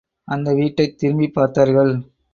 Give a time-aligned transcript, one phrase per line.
[0.27, 1.93] அந்த வீட்டைத் திரும்பிப் பார்த்தார்கள்.